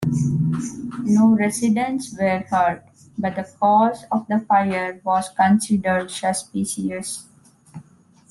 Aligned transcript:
No 1.03 1.35
residents 1.35 2.11
were 2.17 2.43
hurt, 2.49 2.83
but 3.19 3.35
the 3.35 3.43
cause 3.59 4.03
of 4.11 4.25
the 4.27 4.39
fire 4.39 4.99
was 5.05 5.29
considered 5.29 6.09
suspicious. 6.09 7.27